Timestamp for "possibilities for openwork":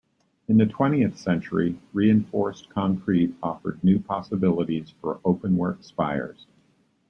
3.99-5.83